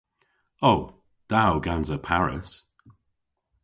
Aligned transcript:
O. 0.69 1.03
Da 1.29 1.43
o 1.53 1.57
gansa 1.65 1.97
Paris. 2.07 2.51